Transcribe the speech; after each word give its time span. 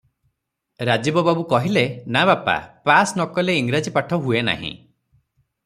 ରାଜୀବ 0.89 1.23
ବାବୁ 1.27 1.43
କହିଲେ, 1.51 1.83
"ନା 2.17 2.25
ବାପା, 2.31 2.57
ପାସ 2.91 3.15
ନ 3.19 3.29
କଲେ 3.37 3.59
ଇଂରାଜୀ 3.61 3.97
ପାଠ 3.99 4.21
ହୁଏ 4.27 4.45
ନାହିଁ।" 4.51 4.75